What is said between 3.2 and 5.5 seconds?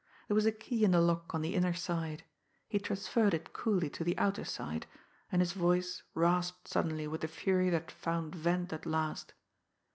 it coolly to the outer side and